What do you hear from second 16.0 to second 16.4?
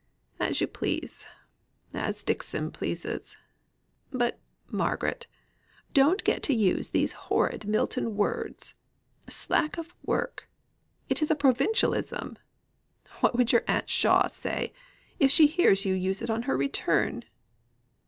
it